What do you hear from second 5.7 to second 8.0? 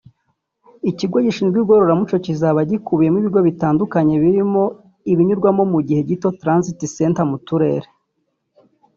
mu gihe gito (Transit centers) mu turere